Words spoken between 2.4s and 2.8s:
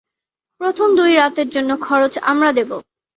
দেবো।